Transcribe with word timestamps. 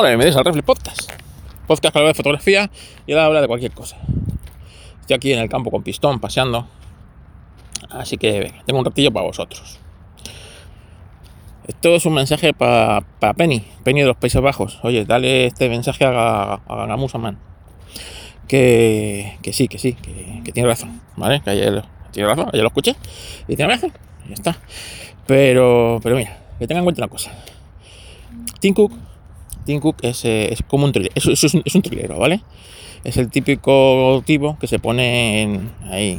Hola, 0.00 0.10
bienvenidos 0.10 0.36
al 0.36 0.44
Reflex 0.44 0.64
Podcast. 0.64 1.10
Podcast 1.66 1.92
que 1.92 1.98
habla 1.98 2.08
de 2.10 2.14
fotografía 2.14 2.70
y 3.04 3.10
ahora 3.14 3.24
habla 3.24 3.40
de 3.40 3.48
cualquier 3.48 3.72
cosa. 3.72 3.96
Estoy 5.00 5.16
aquí 5.16 5.32
en 5.32 5.40
el 5.40 5.48
campo 5.48 5.72
con 5.72 5.82
pistón, 5.82 6.20
paseando. 6.20 6.68
Así 7.90 8.16
que 8.16 8.54
tengo 8.64 8.78
un 8.78 8.84
ratillo 8.84 9.12
para 9.12 9.26
vosotros. 9.26 9.80
Esto 11.66 11.96
es 11.96 12.06
un 12.06 12.14
mensaje 12.14 12.54
para 12.54 13.02
Penny, 13.36 13.66
Penny 13.82 14.02
de 14.02 14.06
los 14.06 14.16
Países 14.16 14.40
Bajos. 14.40 14.78
Oye, 14.84 15.04
dale 15.04 15.46
este 15.46 15.68
mensaje 15.68 16.04
a, 16.04 16.60
a 16.64 16.86
Gamusaman. 16.86 17.36
Que, 18.46 19.36
que 19.42 19.52
sí, 19.52 19.66
que 19.66 19.78
sí, 19.78 19.94
que, 19.94 20.52
tiene 20.52 20.68
razón, 20.68 21.00
¿vale? 21.16 21.40
Que 21.40 21.50
ayer, 21.50 21.82
tiene 22.12 22.28
razón, 22.28 22.50
ayer 22.52 22.62
lo 22.62 22.68
escuché 22.68 22.94
y 23.48 23.56
tiene 23.56 23.74
razón, 23.74 23.92
y 24.26 24.28
ya 24.28 24.34
está. 24.34 24.58
Pero, 25.26 25.98
pero 26.04 26.14
mira, 26.14 26.38
que 26.60 26.68
tengan 26.68 26.82
en 26.82 26.84
cuenta 26.84 27.02
una 27.02 27.10
cosa. 27.10 27.32
Tim 28.60 28.74
Cook 28.74 29.07
Tim 29.68 29.80
Cook 29.80 29.98
es, 30.00 30.24
eh, 30.24 30.50
es 30.50 30.62
como 30.66 30.86
un 30.86 30.92
trilero, 30.92 31.12
es, 31.14 31.26
es, 31.26 31.44
es, 31.44 32.08
¿vale? 32.18 32.40
Es 33.04 33.18
el 33.18 33.28
típico 33.28 34.22
tipo 34.24 34.56
que 34.58 34.66
se 34.66 34.78
pone 34.78 35.60
ahí, 35.90 36.18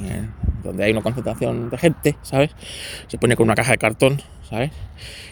donde 0.64 0.84
hay 0.84 0.92
una 0.92 1.02
concentración 1.02 1.72
de 1.72 1.78
gente, 1.80 2.16
¿sabes? 2.22 2.52
Se 3.08 3.18
pone 3.18 3.36
con 3.36 3.46
una 3.46 3.56
caja 3.56 3.72
de 3.72 3.80
cartón, 3.80 4.22
¿sabes? 4.48 4.70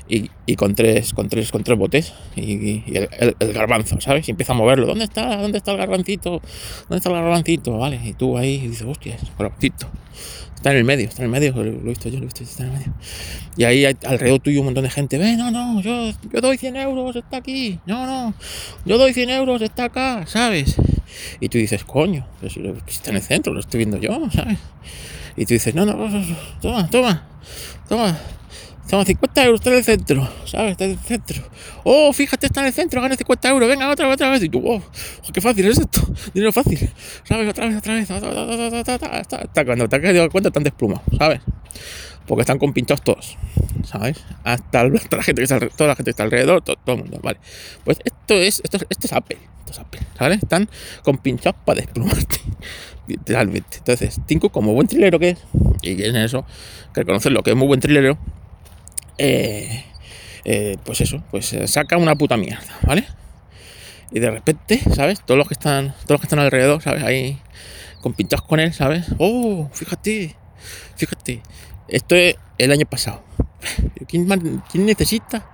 Y, 0.10 0.32
y 0.48 0.56
con 0.56 0.74
tres, 0.74 1.14
con 1.14 1.30
tres, 1.30 1.52
con 1.52 1.64
tres 1.64 1.78
botes 1.78 2.16
y, 2.36 2.82
y 2.88 2.98
el, 3.40 3.54
garbanzo, 3.54 4.02
¿sabes? 4.02 4.28
Y 4.28 4.32
empieza 4.32 4.54
a 4.54 4.56
moverlo. 4.56 4.88
¿Dónde 4.88 5.04
está? 5.04 5.38
¿Dónde 5.40 5.60
está 5.60 5.74
el 5.74 5.78
garbancito? 5.78 6.42
¿Dónde 6.90 6.98
está 6.98 7.10
el 7.10 7.16
garbancito? 7.18 7.78
¿Vale? 7.78 8.02
Y 8.04 8.14
tú 8.14 8.36
ahí 8.36 8.68
dices, 8.68 8.88
hostias, 8.88 9.22
garbancito. 9.38 9.86
Está 10.58 10.72
en 10.72 10.78
el 10.78 10.86
medio, 10.86 11.08
está 11.08 11.22
en 11.22 11.26
el 11.26 11.30
medio, 11.30 11.54
lo 11.54 11.70
he 11.70 11.90
visto 11.90 12.10
yo, 12.10 12.18
lo 12.18 12.24
he 12.24 12.26
visto, 12.26 12.44
está 12.44 12.64
en 12.64 12.70
el 12.72 12.80
medio. 12.80 12.94
Y 13.58 13.64
ahí 13.64 13.86
alrededor 13.86 14.40
tuyo 14.40 14.62
un 14.62 14.66
montón 14.66 14.86
de 14.86 14.90
gente, 14.90 15.20
ve, 15.20 15.38
no, 15.38 15.52
no, 15.52 15.80
yo, 15.82 16.12
yo 16.34 16.42
doy 16.42 16.58
100 16.58 16.76
euros, 16.78 17.16
está 17.16 17.38
aquí, 17.38 17.80
no, 17.86 18.08
no, 18.08 18.34
yo 18.84 18.98
doy 18.98 19.14
100 19.14 19.30
euros, 19.30 19.62
está 19.62 19.86
acá, 19.86 20.26
¿sabes? 20.26 20.76
Y 21.40 21.50
tú 21.50 21.60
dices, 21.60 21.84
coño, 21.84 22.26
si 22.42 22.60
está 22.88 23.12
en 23.12 23.18
el 23.18 23.22
centro, 23.22 23.54
lo 23.54 23.60
estoy 23.60 23.78
viendo 23.78 23.98
yo, 23.98 24.30
¿sabes? 24.34 24.58
Y 25.36 25.46
tú 25.46 25.54
dices, 25.54 25.76
no, 25.76 25.86
no, 25.86 25.94
toma, 26.60 26.90
toma, 26.90 27.28
toma, 27.88 28.18
Estamos 28.88 29.06
50 29.06 29.44
euros, 29.44 29.60
está 29.60 29.70
en 29.70 29.76
el 29.76 29.84
centro, 29.84 30.30
¿sabes? 30.46 30.72
Está 30.72 30.86
en 30.86 30.92
el 30.92 31.00
centro. 31.00 31.44
Oh, 31.84 32.14
fíjate, 32.14 32.46
está 32.46 32.62
en 32.62 32.68
el 32.68 32.74
centro, 32.74 33.02
gana 33.02 33.18
50 33.18 33.50
euros, 33.50 33.68
venga, 33.68 33.90
otra 33.90 34.06
vez, 34.08 34.14
otra 34.14 34.30
vez. 34.30 34.42
Y 34.42 34.48
tú, 34.48 34.64
oh, 34.66 34.82
qué 35.34 35.42
fácil 35.42 35.68
es 35.68 35.78
esto, 35.78 36.08
dinero 36.34 36.54
fácil, 36.54 36.90
¿sabes? 37.26 37.50
Otra 37.50 37.68
vez, 37.68 37.76
otra 37.76 37.96
vez. 37.96 38.10
Hasta 38.10 39.66
cuando 39.66 39.90
te 39.90 39.96
has 39.98 40.02
dado 40.02 40.30
cuenta 40.30 40.48
están 40.48 40.64
desplumados, 40.64 41.04
¿sabes? 41.18 41.42
Porque 42.28 42.44
están 42.44 42.60
con 42.60 42.72
pinchos 42.72 43.02
todos, 43.02 43.38
¿sabes? 43.84 44.24
Hasta, 44.46 44.86
la 44.86 45.00
gente 45.22 45.34
que 45.34 45.44
está, 45.44 45.60
toda 45.60 45.90
la 45.90 45.96
gente 45.98 46.06
que 46.06 46.12
está 46.12 46.24
alrededor, 46.24 46.62
todo, 46.62 46.78
todo, 46.78 46.96
el 46.96 47.02
mundo, 47.02 47.20
¿vale? 47.22 47.40
Pues 47.84 48.00
esto 48.06 48.36
es, 48.36 48.62
esto, 48.64 48.78
esto 48.90 49.08
es 49.08 49.12
Apple, 49.12 49.38
esto 49.60 49.74
es 49.74 49.80
Apple, 49.80 50.00
¿sabes? 50.18 50.42
Están 50.42 50.70
con 51.04 51.18
pinchados 51.18 51.60
para 51.66 51.82
desplumarte, 51.82 52.40
literalmente. 53.10 53.80
Entonces, 53.80 54.22
Tinko, 54.26 54.48
como 54.48 54.72
buen 54.72 54.88
trilero 54.88 55.20
que 55.20 55.32
es, 55.32 55.40
y 55.82 56.02
en 56.06 56.16
eso, 56.16 56.46
que 56.94 57.02
reconocer 57.02 57.34
lo 57.34 57.44
que 57.44 57.50
es 57.50 57.58
muy 57.58 57.68
buen 57.68 57.82
trilero, 57.82 58.18
eh, 59.18 59.84
eh, 60.46 60.78
pues 60.84 61.02
eso, 61.02 61.24
pues 61.32 61.56
saca 61.66 61.98
una 61.98 62.16
puta 62.16 62.38
mierda, 62.38 62.78
¿vale? 62.84 63.06
Y 64.12 64.20
de 64.20 64.32
repente, 64.32 64.82
¿sabes? 64.96 65.22
Todos 65.26 65.38
los 65.38 65.48
que 65.48 65.54
están, 65.54 65.94
todos 66.06 66.12
los 66.12 66.22
que 66.22 66.26
están 66.28 66.40
alrededor, 66.40 66.82
¿sabes? 66.82 67.04
Ahí 67.04 67.40
con 68.02 68.14
pinchados 68.14 68.46
con 68.46 68.60
él, 68.60 68.74
¿sabes? 68.74 69.06
Oh, 69.18 69.70
fíjate, 69.74 70.36
fíjate. 70.96 71.42
Esto 71.88 72.16
es 72.16 72.36
el 72.58 72.72
año 72.72 72.86
pasado. 72.86 73.24
¿Quién, 74.08 74.28
quién 74.72 74.86
necesita? 74.86 75.50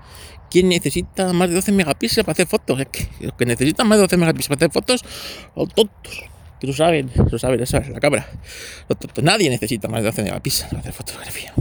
¿Quién 0.50 0.70
necesita 0.70 1.34
más 1.34 1.50
de 1.50 1.56
12 1.56 1.72
megapíxeles 1.72 2.26
para 2.26 2.34
hacer 2.34 2.48
fotos? 2.48 2.80
Es 2.80 2.88
que 2.88 3.08
los 3.22 3.34
que 3.34 3.46
necesitan 3.46 3.88
más 3.88 3.98
de 3.98 4.04
12 4.04 4.18
megapíxeles 4.18 4.50
para 4.50 4.68
hacer 4.68 4.72
fotos 4.72 5.04
son 5.56 5.68
tontos. 5.70 6.33
Que 6.64 6.72
sabes, 6.72 7.06
tú 7.30 7.38
sabes, 7.38 7.70
sabes, 7.70 7.90
la 7.90 8.00
cámara. 8.00 8.26
Nadie 9.22 9.50
necesita 9.50 9.90
más 9.90 10.00
de 10.00 10.06
12 10.06 10.24
megapíxeles 10.24 10.70
para 10.70 10.80
hacer 10.80 10.94
fotografía. 10.94 11.54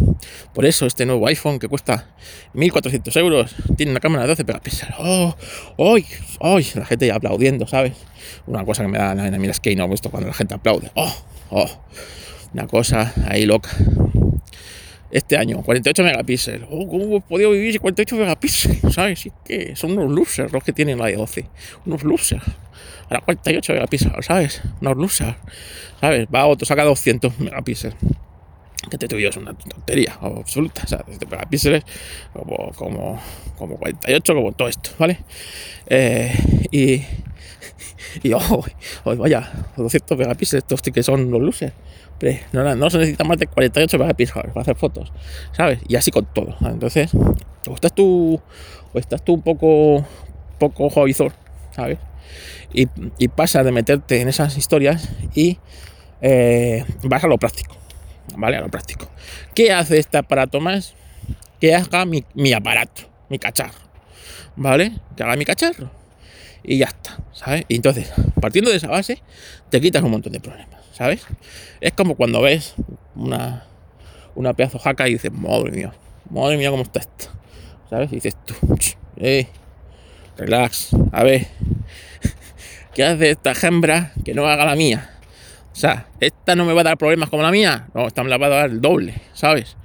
Por 0.54 0.64
eso 0.64 0.86
este 0.86 1.04
nuevo 1.06 1.26
iPhone 1.26 1.58
que 1.58 1.66
cuesta 1.66 2.06
1.400 2.54 3.16
euros 3.18 3.52
tiene 3.76 3.90
una 3.90 3.98
cámara 3.98 4.22
de 4.22 4.28
12 4.28 4.44
megapíxeles. 4.44 4.94
¡Oh! 5.00 5.34
¡Hoy! 5.76 6.06
¡Hoy! 6.38 6.64
La 6.76 6.86
gente 6.86 7.08
ya 7.08 7.16
aplaudiendo, 7.16 7.66
¿sabes? 7.66 7.94
Una 8.46 8.64
cosa 8.64 8.82
que 8.82 8.88
me 8.90 8.98
da 8.98 9.10
a 9.10 9.14
mí 9.14 9.48
es 9.48 9.58
que 9.58 9.74
no 9.74 9.88
gusta 9.88 10.08
cuando 10.08 10.28
la 10.28 10.34
gente 10.34 10.54
aplaude. 10.54 10.92
¡Oh! 10.94 11.12
¡Oh! 11.50 11.68
Una 12.54 12.68
cosa 12.68 13.12
ahí 13.26 13.44
loca. 13.44 13.70
Este 15.12 15.36
año, 15.36 15.62
48 15.62 16.02
megapíxeles. 16.02 16.66
Oh, 16.70 16.88
¿Cómo 16.88 17.18
he 17.18 17.20
podido 17.20 17.50
vivir 17.50 17.78
48 17.78 18.16
megapíxeles? 18.16 18.80
¿Sabes? 18.94 19.26
Es 19.26 19.32
que 19.44 19.76
son 19.76 19.92
unos 19.92 20.10
losers 20.10 20.50
los 20.50 20.64
que 20.64 20.72
tienen 20.72 20.98
la 20.98 21.06
de 21.06 21.16
12. 21.16 21.46
Unos 21.84 22.02
losers. 22.02 22.42
Ahora 23.10 23.20
48 23.20 23.74
megapíxeles, 23.74 24.26
¿sabes? 24.26 24.62
Unos 24.80 24.96
losers. 24.96 25.36
¿Sabes? 26.00 26.26
Va 26.34 26.46
otro, 26.46 26.66
saca 26.66 26.82
200 26.82 27.38
megapíxeles 27.40 27.94
que 28.90 28.98
te 28.98 29.06
tuyo 29.08 29.30
una 29.36 29.54
tontería 29.54 30.18
absoluta, 30.20 30.82
o 30.84 30.88
sea, 30.88 31.04
megapíxeles 31.30 31.84
como, 32.32 32.72
como, 32.72 33.22
como 33.56 33.76
48, 33.76 34.34
como 34.34 34.52
todo 34.52 34.68
esto, 34.68 34.90
¿vale? 34.98 35.20
Eh, 35.86 36.32
y, 36.70 37.02
y 38.22 38.32
oh, 38.32 38.64
oh, 39.04 39.16
vaya, 39.16 39.50
200 39.76 40.18
megapíxeles, 40.18 40.64
estos 40.64 40.82
que 40.82 41.02
son 41.02 41.30
los 41.30 41.40
luces, 41.40 41.72
no, 42.52 42.76
no 42.76 42.90
se 42.90 42.98
necesita 42.98 43.24
más 43.24 43.38
de 43.38 43.46
48 43.46 43.98
megapíxeles 43.98 44.48
para 44.48 44.62
hacer 44.62 44.76
fotos, 44.76 45.12
¿sabes? 45.52 45.80
Y 45.88 45.96
así 45.96 46.10
con 46.10 46.26
todo, 46.26 46.56
entonces, 46.60 47.12
o 47.14 47.74
estás 47.74 47.94
tú, 47.94 48.40
estás 48.94 49.24
tú 49.24 49.34
un 49.34 49.42
poco, 49.42 50.06
poco 50.58 50.90
jovizor, 50.90 51.32
¿sabes? 51.74 51.98
Y, 52.72 52.88
y 53.18 53.28
pasa 53.28 53.62
de 53.62 53.72
meterte 53.72 54.20
en 54.20 54.28
esas 54.28 54.56
historias 54.56 55.10
y 55.34 55.58
eh, 56.22 56.84
vas 57.02 57.24
a 57.24 57.26
lo 57.26 57.36
práctico. 57.36 57.76
¿vale? 58.36 58.56
A 58.56 58.60
lo 58.60 58.68
práctico. 58.68 59.08
¿Qué 59.54 59.72
hace 59.72 59.98
este 59.98 60.18
aparato 60.18 60.60
más? 60.60 60.94
Que 61.60 61.74
haga 61.74 62.04
mi, 62.04 62.24
mi 62.34 62.52
aparato, 62.52 63.02
mi 63.28 63.38
cacharro, 63.38 63.78
¿vale? 64.56 64.92
Que 65.16 65.22
haga 65.22 65.36
mi 65.36 65.44
cacharro. 65.44 65.90
Y 66.64 66.78
ya 66.78 66.86
está, 66.86 67.18
¿sabes? 67.32 67.64
Y 67.68 67.76
entonces, 67.76 68.12
partiendo 68.40 68.70
de 68.70 68.76
esa 68.76 68.88
base, 68.88 69.22
te 69.70 69.80
quitas 69.80 70.02
un 70.02 70.10
montón 70.12 70.32
de 70.32 70.40
problemas, 70.40 70.80
¿sabes? 70.92 71.26
Es 71.80 71.92
como 71.92 72.14
cuando 72.14 72.40
ves 72.40 72.74
una, 73.16 73.64
una 74.34 74.54
pedazo 74.54 74.78
jaca 74.78 75.08
y 75.08 75.14
dices, 75.14 75.32
madre 75.32 75.72
mía, 75.72 75.92
madre 76.30 76.56
mía, 76.56 76.70
cómo 76.70 76.82
está 76.84 77.00
esto, 77.00 77.26
¿sabes? 77.90 78.12
Y 78.12 78.16
dices 78.16 78.36
tú, 78.44 78.54
eh, 79.16 79.48
relax, 80.36 80.90
a 81.10 81.24
ver, 81.24 81.46
¿qué 82.94 83.04
hace 83.04 83.30
esta 83.30 83.52
hembra 83.66 84.12
que 84.24 84.34
no 84.34 84.46
haga 84.46 84.64
la 84.64 84.76
mía? 84.76 85.12
O 85.72 85.74
sea, 85.74 86.06
esta 86.20 86.54
no 86.54 86.64
me 86.64 86.74
va 86.74 86.82
a 86.82 86.84
dar 86.84 86.98
problemas 86.98 87.30
como 87.30 87.42
la 87.42 87.50
mía. 87.50 87.88
No, 87.94 88.06
esta 88.06 88.22
me 88.22 88.28
la 88.28 88.36
va 88.36 88.46
a 88.46 88.50
dar 88.50 88.70
el 88.70 88.80
doble, 88.80 89.14
¿sabes? 89.32 89.76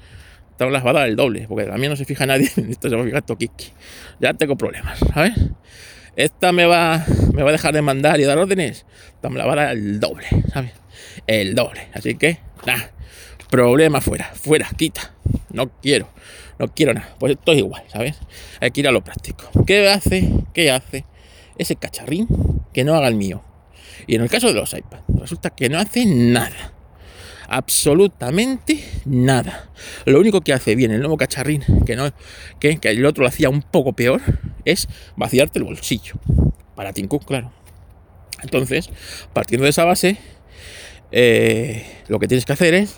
Esta 0.52 0.66
me 0.66 0.72
la 0.72 0.82
va 0.82 0.90
a 0.90 0.94
dar 0.94 1.08
el 1.08 1.16
doble, 1.16 1.46
porque 1.48 1.66
la 1.66 1.78
mía 1.78 1.90
no 1.90 1.96
se 1.96 2.04
fija 2.04 2.26
nadie, 2.26 2.52
esto 2.70 2.90
se 2.90 2.96
va 2.96 3.04
a 3.04 3.06
fijar. 3.06 3.24
Ya 4.20 4.34
tengo 4.34 4.58
problemas, 4.58 5.00
¿sabes? 5.14 5.34
Esta 6.18 6.52
me 6.52 6.66
va, 6.66 7.06
me 7.36 7.44
va 7.44 7.50
a 7.50 7.52
dejar 7.52 7.76
de 7.76 7.84
mandar 7.84 8.20
y 8.20 8.24
dar 8.24 8.40
órdenes. 8.40 8.88
Esta 9.14 9.30
la 9.30 9.46
va 9.46 9.54
a 9.54 9.56
dar 9.56 9.72
el 9.78 10.00
doble, 10.00 10.26
¿sabes? 10.52 10.72
El 11.28 11.54
doble. 11.54 11.90
Así 11.94 12.16
que, 12.16 12.40
nada, 12.66 12.92
problema 13.52 14.02
fuera, 14.02 14.26
fuera, 14.34 14.68
quita. 14.76 15.14
No 15.52 15.70
quiero, 15.80 16.10
no 16.58 16.70
quiero 16.70 16.96
nada. 16.96 17.16
Pues 17.20 17.34
esto 17.34 17.52
es 17.52 17.60
igual, 17.60 17.84
¿sabes? 17.88 18.18
Hay 18.60 18.72
que 18.72 18.80
ir 18.80 18.88
a 18.88 18.92
lo 18.92 19.04
práctico. 19.04 19.48
¿Qué 19.68 19.88
hace? 19.90 20.28
¿Qué 20.54 20.72
hace? 20.72 21.06
Ese 21.60 21.76
cacharrín 21.76 22.28
que 22.74 22.84
no 22.84 22.96
haga 22.96 23.08
el 23.10 23.16
mío. 23.16 23.44
Y 24.08 24.16
en 24.16 24.24
el 24.24 24.30
caso 24.30 24.48
de 24.48 24.54
los 24.56 24.74
iPads, 24.74 25.04
resulta 25.20 25.52
que 25.52 25.70
no 25.70 25.78
hace 25.78 26.04
nada. 26.08 26.74
Absolutamente 27.48 28.84
nada. 29.06 29.70
Lo 30.06 30.20
único 30.20 30.42
que 30.42 30.54
hace 30.54 30.76
bien 30.76 30.92
el 30.92 31.00
nuevo 31.00 31.18
cacharrín, 31.18 31.64
que 31.86 31.96
no, 31.96 32.12
que, 32.60 32.80
el 32.82 33.06
otro 33.06 33.24
lo 33.24 33.30
hacía 33.30 33.50
un 33.50 33.62
poco 33.62 33.94
peor, 33.94 34.22
es 34.66 34.88
vaciarte 35.16 35.60
el 35.60 35.66
bolsillo. 35.66 36.16
Para 36.76 36.94
Tim 36.94 37.08
claro. 37.08 37.52
Entonces, 38.44 38.90
partiendo 39.34 39.64
de 39.64 39.70
esa 39.70 39.86
base, 39.86 40.18
eh, 41.12 41.86
lo 42.08 42.20
que 42.20 42.28
tienes 42.28 42.46
que 42.46 42.54
hacer 42.54 42.74
es, 42.74 42.98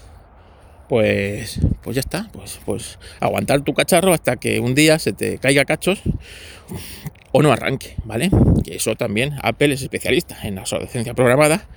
pues, 0.90 1.60
pues 1.84 1.96
ya 1.96 2.02
está, 2.02 2.30
pues, 2.34 2.60
pues 2.66 3.00
aguantar 3.20 3.62
tu 3.62 3.74
cacharro 3.74 4.12
hasta 4.12 4.38
que 4.38 4.60
un 4.60 4.74
día 4.74 4.98
se 4.98 5.14
te 5.14 5.38
caiga 5.38 5.64
cachos 5.64 6.02
o 7.32 7.44
no 7.44 7.52
arranque, 7.52 7.96
¿vale? 8.06 8.32
Que 8.66 8.76
eso 8.76 8.96
también 8.96 9.36
Apple 9.44 9.74
es 9.74 9.84
especialista 9.84 10.38
en 10.44 10.56
la 10.56 10.62
obsolescencia 10.62 11.14
programada, 11.14 11.68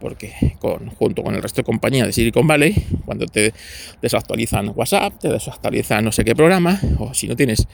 porque 0.00 0.34
con, 0.60 0.90
junto 0.90 1.22
con 1.22 1.34
el 1.34 1.42
resto 1.42 1.62
de 1.62 1.64
compañías 1.64 2.06
de 2.06 2.12
Silicon 2.12 2.46
Valley, 2.46 2.74
cuando 3.06 3.26
te 3.26 3.54
desactualizan 4.02 4.72
WhatsApp, 4.76 5.14
te 5.18 5.28
desactualizan 5.28 6.04
no 6.04 6.12
sé 6.12 6.24
qué 6.24 6.36
programa, 6.36 6.78
o 6.98 7.14
si 7.14 7.26
no 7.26 7.36
tienes 7.36 7.66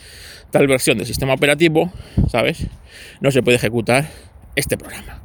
tal 0.53 0.69
versión 0.69 0.97
del 0.97 1.09
sistema 1.09 1.35
operativo, 1.35 1.93
¿sabes? 2.31 2.69
No 3.21 3.33
se 3.33 3.43
puede 3.43 3.57
ejecutar 3.57 4.09
este 4.55 4.79
programa, 4.79 5.21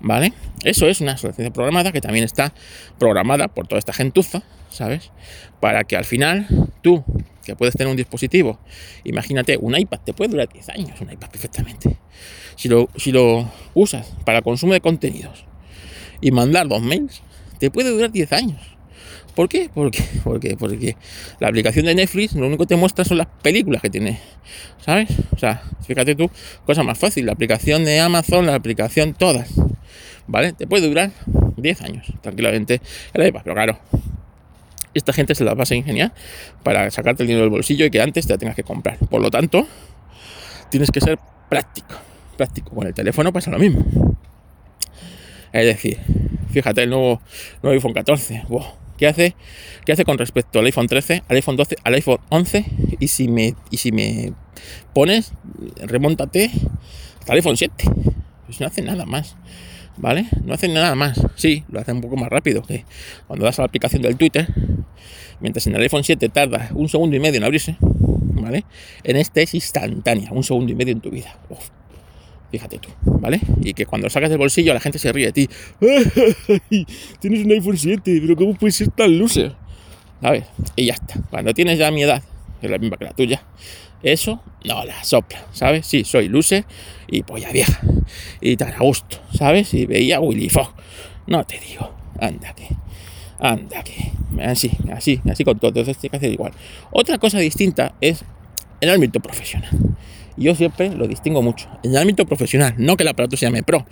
¿vale? 0.00 0.32
Eso 0.64 0.88
es 0.88 1.02
una 1.02 1.12
obsolescencia 1.12 1.52
programada 1.52 1.92
que 1.92 2.00
también 2.00 2.24
está 2.24 2.54
programada 2.98 3.48
por 3.48 3.66
toda 3.66 3.78
esta 3.78 3.92
gentuza, 3.92 4.42
¿sabes? 4.72 5.10
Para 5.60 5.84
que 5.84 5.96
al 5.96 6.04
final 6.04 6.46
tú 6.82 7.04
que 7.44 7.56
puedes 7.56 7.74
tener 7.74 7.90
un 7.90 7.96
dispositivo, 7.96 8.58
imagínate, 9.04 9.56
un 9.56 9.76
iPad 9.76 10.00
te 10.04 10.14
puede 10.14 10.30
durar 10.30 10.48
10 10.48 10.68
años, 10.70 11.00
un 11.00 11.10
iPad 11.12 11.30
perfectamente. 11.30 11.96
Si 12.56 12.68
lo, 12.68 12.88
si 12.96 13.12
lo 13.12 13.50
usas 13.74 14.06
para 14.24 14.42
consumo 14.42 14.72
de 14.72 14.80
contenidos 14.80 15.44
y 16.20 16.30
mandar 16.30 16.68
dos 16.68 16.82
mails, 16.82 17.22
te 17.58 17.70
puede 17.70 17.90
durar 17.90 18.12
10 18.12 18.32
años. 18.32 18.60
¿Por 19.34 19.48
qué? 19.48 19.70
Porque, 19.72 20.02
porque, 20.58 20.96
la 21.40 21.48
aplicación 21.48 21.86
de 21.86 21.94
Netflix 21.94 22.34
lo 22.34 22.46
único 22.46 22.64
que 22.64 22.74
te 22.74 22.76
muestra 22.76 23.04
son 23.04 23.18
las 23.18 23.28
películas 23.42 23.80
que 23.80 23.88
tiene, 23.88 24.20
¿sabes? 24.84 25.08
O 25.32 25.38
sea, 25.38 25.62
fíjate 25.86 26.14
tú, 26.14 26.30
cosa 26.66 26.82
más 26.82 26.98
fácil, 26.98 27.26
la 27.26 27.32
aplicación 27.32 27.84
de 27.84 27.98
Amazon, 27.98 28.46
la 28.46 28.54
aplicación, 28.54 29.14
todas, 29.14 29.50
¿vale? 30.26 30.52
Te 30.52 30.66
puede 30.66 30.86
durar 30.86 31.12
10 31.56 31.80
años, 31.80 32.06
tranquilamente, 32.20 32.82
el 33.14 33.26
iPad, 33.26 33.40
pero 33.42 33.54
claro, 33.54 33.78
esta 34.94 35.12
gente 35.12 35.34
se 35.34 35.44
la 35.44 35.54
va 35.54 35.64
a 35.68 35.74
ingeniar 35.74 36.12
para 36.62 36.90
sacarte 36.90 37.22
el 37.22 37.28
dinero 37.28 37.44
del 37.44 37.50
bolsillo 37.50 37.86
y 37.86 37.90
que 37.90 38.00
antes 38.00 38.26
te 38.26 38.32
la 38.32 38.38
tengas 38.38 38.56
que 38.56 38.62
comprar. 38.62 38.98
Por 38.98 39.20
lo 39.20 39.30
tanto, 39.30 39.66
tienes 40.70 40.90
que 40.90 41.00
ser 41.00 41.18
práctico. 41.48 41.94
Práctico. 42.36 42.70
Con 42.70 42.86
el 42.86 42.94
teléfono 42.94 43.32
pasa 43.32 43.50
lo 43.50 43.58
mismo. 43.58 43.84
Es 45.52 45.66
decir, 45.66 45.98
fíjate 46.50 46.84
el 46.84 46.90
nuevo, 46.90 47.20
nuevo 47.62 47.74
iPhone 47.74 47.92
14. 47.92 48.44
¿Qué 48.96 49.06
hace? 49.06 49.34
¿Qué 49.84 49.92
hace 49.92 50.04
con 50.04 50.16
respecto 50.16 50.58
al 50.60 50.66
iPhone 50.66 50.86
13, 50.86 51.24
al 51.28 51.36
iPhone 51.36 51.56
12, 51.56 51.76
al 51.84 51.94
iPhone 51.94 52.18
11? 52.28 52.64
Y 53.00 53.08
si 53.08 53.28
me, 53.28 53.54
y 53.70 53.76
si 53.78 53.92
me 53.92 54.32
pones, 54.94 55.32
remóntate 55.76 56.50
hasta 57.18 57.32
el 57.32 57.38
iPhone 57.38 57.56
7. 57.56 57.84
Pues 58.46 58.60
no 58.60 58.66
hace 58.66 58.82
nada 58.82 59.04
más. 59.04 59.36
¿Vale? 59.96 60.26
No 60.44 60.54
hacen 60.54 60.74
nada 60.74 60.94
más. 60.94 61.20
Sí, 61.36 61.64
lo 61.68 61.80
hacen 61.80 61.96
un 61.96 62.02
poco 62.02 62.16
más 62.16 62.28
rápido 62.28 62.62
que 62.62 62.84
cuando 63.26 63.44
das 63.44 63.58
a 63.58 63.62
la 63.62 63.66
aplicación 63.66 64.02
del 64.02 64.16
Twitter, 64.16 64.48
mientras 65.40 65.66
en 65.66 65.74
el 65.74 65.82
iPhone 65.82 66.04
7 66.04 66.28
tarda 66.28 66.70
un 66.74 66.88
segundo 66.88 67.16
y 67.16 67.20
medio 67.20 67.38
en 67.38 67.44
abrirse, 67.44 67.76
¿vale? 67.80 68.64
En 69.04 69.16
este 69.16 69.42
es 69.42 69.54
instantánea, 69.54 70.32
un 70.32 70.44
segundo 70.44 70.72
y 70.72 70.74
medio 70.74 70.92
en 70.92 71.00
tu 71.00 71.10
vida. 71.10 71.36
fíjate 72.50 72.78
tú, 72.78 72.88
¿vale? 73.04 73.40
Y 73.62 73.74
que 73.74 73.86
cuando 73.86 74.10
sacas 74.10 74.30
del 74.30 74.38
bolsillo 74.38 74.74
la 74.74 74.80
gente 74.80 74.98
se 74.98 75.12
ríe 75.12 75.26
de 75.26 75.32
ti. 75.32 75.48
Tienes 77.20 77.44
un 77.44 77.52
iPhone 77.52 77.76
7, 77.76 78.18
pero 78.20 78.36
¿cómo 78.36 78.54
puedes 78.54 78.76
ser 78.76 78.88
tan 78.88 79.18
loser? 79.18 79.54
¿Sabes? 80.20 80.44
Y 80.76 80.86
ya 80.86 80.94
está. 80.94 81.20
Cuando 81.30 81.52
tienes 81.52 81.78
ya 81.78 81.90
mi 81.90 82.02
edad, 82.02 82.22
que 82.60 82.66
es 82.66 82.70
la 82.70 82.78
misma 82.78 82.96
que 82.96 83.04
la 83.04 83.12
tuya, 83.12 83.42
eso 84.02 84.40
no 84.64 84.84
la 84.84 85.02
sopla, 85.04 85.44
¿sabes? 85.52 85.86
Sí, 85.86 86.04
soy 86.04 86.28
luce 86.28 86.64
y 87.08 87.22
polla 87.22 87.50
vieja. 87.50 87.80
Y 88.40 88.56
tan 88.56 88.72
a 88.72 88.78
gusto, 88.78 89.18
¿sabes? 89.32 89.72
Y 89.74 89.86
veía 89.86 90.20
Willy 90.20 90.48
Fogg. 90.48 90.74
No 91.26 91.44
te 91.44 91.58
digo, 91.58 91.94
anda 92.18 92.52
que, 92.54 92.68
anda 93.38 93.82
que. 93.82 94.12
Así, 94.42 94.70
así, 94.92 95.20
así 95.30 95.44
con 95.44 95.58
todo. 95.58 95.68
Entonces 95.68 95.98
tiene 95.98 96.12
que 96.12 96.16
hacer 96.16 96.32
igual. 96.32 96.52
Otra 96.90 97.18
cosa 97.18 97.38
distinta 97.38 97.94
es 98.00 98.24
el 98.80 98.90
ámbito 98.90 99.20
profesional. 99.20 99.70
Yo 100.36 100.54
siempre 100.54 100.90
lo 100.94 101.06
distingo 101.06 101.42
mucho. 101.42 101.68
En 101.82 101.92
el 101.92 101.98
ámbito 101.98 102.26
profesional, 102.26 102.74
no 102.78 102.96
que 102.96 103.02
el 103.02 103.08
aparato 103.08 103.36
se 103.36 103.46
llame 103.46 103.62
pro, 103.62 103.86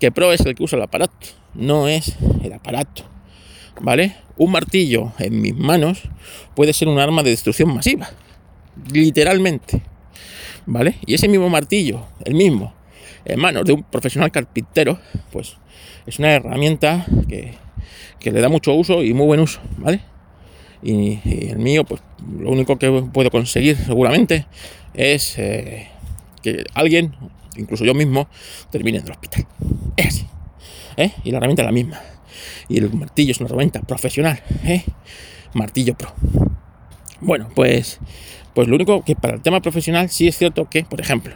que 0.00 0.12
pro 0.12 0.32
es 0.32 0.40
el 0.46 0.54
que 0.54 0.62
usa 0.62 0.76
el 0.76 0.82
aparato, 0.84 1.26
no 1.54 1.88
es 1.88 2.16
el 2.42 2.52
aparato. 2.52 3.04
¿Vale? 3.80 4.16
Un 4.36 4.52
martillo 4.52 5.12
en 5.18 5.40
mis 5.40 5.56
manos 5.56 6.02
puede 6.54 6.72
ser 6.72 6.88
un 6.88 6.98
arma 6.98 7.22
de 7.22 7.30
destrucción 7.30 7.74
masiva 7.74 8.10
literalmente, 8.92 9.82
¿vale? 10.66 10.96
Y 11.06 11.14
ese 11.14 11.28
mismo 11.28 11.48
martillo, 11.48 12.06
el 12.24 12.34
mismo, 12.34 12.74
en 13.24 13.40
manos 13.40 13.64
de 13.64 13.72
un 13.72 13.82
profesional 13.82 14.30
carpintero, 14.30 14.98
pues 15.30 15.56
es 16.06 16.18
una 16.18 16.32
herramienta 16.32 17.06
que, 17.28 17.54
le 18.24 18.40
da 18.40 18.48
mucho 18.48 18.72
uso 18.74 19.02
y 19.02 19.12
muy 19.14 19.26
buen 19.26 19.40
uso, 19.40 19.60
¿vale? 19.78 20.00
Y, 20.82 21.20
el 21.50 21.58
mío, 21.58 21.84
pues 21.84 22.02
lo 22.38 22.50
único 22.50 22.78
que 22.78 22.90
puedo 23.12 23.30
conseguir 23.30 23.76
seguramente 23.76 24.46
es 24.94 25.38
eh, 25.38 25.88
que 26.42 26.64
alguien, 26.74 27.14
incluso 27.56 27.84
yo 27.84 27.94
mismo, 27.94 28.28
termine 28.70 28.98
en 28.98 29.04
el 29.04 29.10
hospital. 29.12 29.46
Es 29.96 30.06
así. 30.06 30.26
¿eh? 30.96 31.12
Y 31.24 31.30
la 31.30 31.38
herramienta 31.38 31.62
es 31.62 31.66
la 31.66 31.72
misma. 31.72 32.00
Y 32.68 32.78
el 32.78 32.92
martillo 32.92 33.32
es 33.32 33.40
una 33.40 33.48
herramienta 33.48 33.80
profesional. 33.80 34.42
¿eh? 34.64 34.84
Martillo 35.54 35.94
Pro. 35.94 36.12
Bueno, 37.20 37.48
pues 37.54 38.00
pues 38.54 38.68
lo 38.68 38.74
único 38.74 39.04
que 39.04 39.16
para 39.16 39.34
el 39.34 39.42
tema 39.42 39.60
profesional 39.60 40.08
sí 40.08 40.28
es 40.28 40.36
cierto 40.36 40.68
que, 40.68 40.84
por 40.84 41.00
ejemplo, 41.00 41.34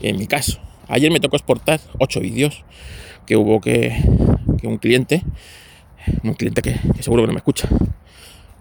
en 0.00 0.16
mi 0.18 0.26
caso, 0.26 0.60
ayer 0.88 1.10
me 1.10 1.20
tocó 1.20 1.36
exportar 1.36 1.80
ocho 1.98 2.20
vídeos 2.20 2.64
que 3.26 3.36
hubo 3.36 3.60
que, 3.60 3.96
que 4.60 4.66
un 4.66 4.78
cliente, 4.78 5.22
un 6.22 6.34
cliente 6.34 6.62
que, 6.62 6.76
seguro 7.00 7.22
que 7.22 7.26
no 7.28 7.32
me 7.32 7.38
escucha, 7.38 7.68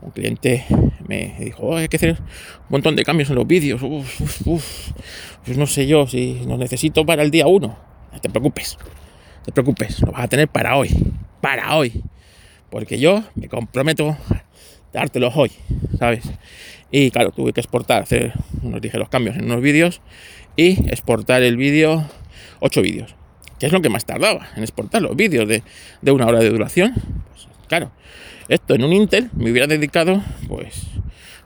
un 0.02 0.12
cliente 0.12 0.66
me 1.08 1.36
dijo, 1.40 1.76
hay 1.76 1.88
que 1.88 1.98
hacer 1.98 2.12
un 2.12 2.70
montón 2.70 2.96
de 2.96 3.04
cambios 3.04 3.30
en 3.30 3.36
los 3.36 3.48
vídeos, 3.48 3.82
pues 5.44 5.58
no 5.58 5.68
sé 5.68 5.88
yo 5.88 6.08
si 6.08 6.42
los 6.48 6.58
necesito 6.58 7.06
para 7.06 7.24
el 7.24 7.32
día 7.32 7.48
uno. 7.48 7.78
No 8.12 8.22
te 8.22 8.30
preocupes, 8.30 8.78
no 8.80 9.44
te 9.46 9.52
preocupes, 9.52 10.02
lo 10.02 10.12
vas 10.12 10.24
a 10.24 10.28
tener 10.28 10.48
para 10.48 10.78
hoy, 10.78 10.90
para 11.42 11.76
hoy, 11.76 12.02
porque 12.70 12.98
yo 12.98 13.24
me 13.36 13.50
comprometo 13.50 14.18
dártelos 14.96 15.34
hoy, 15.36 15.52
¿sabes? 16.00 16.24
Y 16.90 17.12
claro, 17.12 17.32
tuve 17.32 17.52
que 17.52 17.60
exportar, 17.60 18.04
hacer 18.04 18.34
unos 18.64 18.82
ligeros 18.82 19.10
cambios 19.10 19.36
en 19.36 19.46
unos 19.46 19.62
vídeos 19.62 20.02
y 20.56 20.90
exportar 20.90 21.44
el 21.44 21.58
vídeo, 21.58 22.06
8 22.62 22.82
vídeos, 22.82 23.14
que 23.60 23.66
es 23.66 23.74
lo 23.74 23.82
que 23.82 23.90
más 23.90 24.06
tardaba 24.06 24.48
en 24.56 24.64
exportar 24.64 25.02
los 25.02 25.16
vídeos 25.16 25.48
de, 25.48 25.64
de 26.02 26.12
una 26.12 26.26
hora 26.26 26.40
de 26.40 26.50
duración. 26.50 26.94
Pues, 26.94 27.48
claro, 27.68 27.92
esto 28.48 28.74
en 28.74 28.86
un 28.86 28.94
Intel 28.94 29.30
me 29.34 29.52
hubiera 29.52 29.68
dedicado, 29.68 30.24
pues 30.48 30.84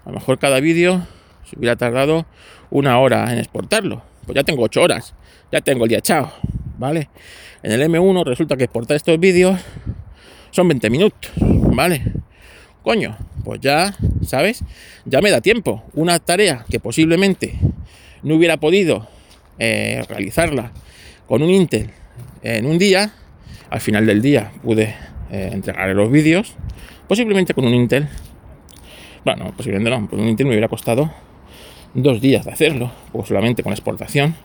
a 0.06 0.10
lo 0.10 0.16
mejor 0.16 0.38
cada 0.38 0.60
vídeo 0.60 1.08
se 1.50 1.58
hubiera 1.58 1.76
tardado 1.76 2.28
una 2.70 3.00
hora 3.00 3.34
en 3.34 3.40
exportarlo. 3.40 4.04
Pues 4.28 4.36
ya 4.36 4.44
tengo 4.44 4.62
8 4.62 4.80
horas, 4.80 5.16
ya 5.52 5.62
tengo 5.62 5.86
el 5.86 5.90
día 5.90 5.98
echado, 5.98 6.32
¿vale? 6.78 7.10
En 7.64 7.72
el 7.72 7.82
M1 7.82 8.24
resulta 8.26 8.56
que 8.56 8.66
exportar 8.66 8.96
estos 8.96 9.20
vídeos 9.20 9.60
son 10.52 10.68
20 10.68 10.90
minutos, 10.92 11.32
¿vale? 11.40 12.04
Coño, 12.84 13.18
pues 13.50 13.62
ya, 13.62 13.96
¿sabes? 14.22 14.64
Ya 15.06 15.22
me 15.22 15.32
da 15.32 15.42
tiempo. 15.42 15.82
Una 15.96 16.20
tarea 16.20 16.66
que 16.70 16.80
posiblemente 16.80 17.56
no 18.22 18.36
hubiera 18.36 18.58
podido 18.58 19.08
eh, 19.58 20.04
realizarla 20.08 20.72
con 21.28 21.42
un 21.42 21.50
Intel 21.50 21.90
en 22.44 22.68
un 22.68 22.78
día, 22.78 23.12
al 23.72 23.82
final 23.82 24.06
del 24.06 24.22
día 24.22 24.52
pude 24.62 24.94
eh, 25.32 25.50
entregar 25.52 25.90
los 25.96 26.12
vídeos, 26.12 26.54
posiblemente 27.08 27.56
con 27.56 27.66
un 27.66 27.74
Intel, 27.74 28.08
bueno, 29.26 29.52
posiblemente 29.58 29.90
no, 29.90 30.08
con 30.08 30.20
un 30.20 30.28
Intel 30.28 30.46
me 30.46 30.52
hubiera 30.52 30.68
costado 30.68 31.12
dos 31.96 32.22
días 32.22 32.46
de 32.46 32.52
hacerlo, 32.52 32.92
pues 33.12 33.30
solamente 33.30 33.64
con 33.64 33.74
exportación, 33.74 34.36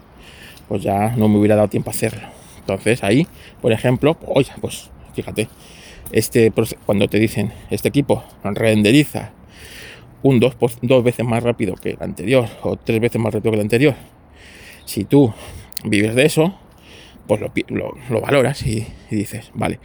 pues 0.67 0.83
ya 0.83 1.15
no 1.15 1.29
me 1.29 1.37
hubiera 1.37 1.57
dado 1.57 1.69
tiempo 1.69 1.91
a 1.91 1.93
hacerlo. 1.93 2.27
Entonces 2.61 3.05
ahí, 3.05 3.27
por 3.61 3.71
ejemplo, 3.71 4.17
oye, 4.25 4.53
pues 4.63 4.89
fíjate, 5.15 5.51
este, 6.15 6.53
cuando 6.87 7.09
te 7.09 7.19
dicen 7.19 7.53
este 7.71 7.89
equipo 7.89 8.23
renderiza 8.45 9.33
un 10.23 10.39
dos, 10.39 10.57
dos 10.81 11.03
veces 11.03 11.27
más 11.27 11.43
rápido 11.43 11.75
que 11.75 11.91
el 11.91 11.97
anterior 12.01 12.49
o 12.63 12.77
tres 12.77 13.01
veces 13.01 13.21
más 13.21 13.35
rápido 13.35 13.51
que 13.51 13.57
el 13.57 13.63
anterior, 13.63 13.95
si 14.85 15.05
tú 15.05 15.35
vives 15.83 16.15
de 16.15 16.25
eso, 16.25 16.57
pues 17.27 17.41
lo, 17.41 18.21
valoras 18.21 18.65
y, 18.65 18.87
dices, 19.11 19.51
vale, 19.55 19.81